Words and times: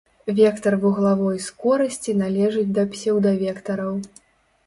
Вектар 0.37 0.75
вуглавой 0.83 1.35
скорасці 1.47 2.15
належыць 2.23 2.73
да 2.79 2.85
псеўдавектараў. 2.93 3.93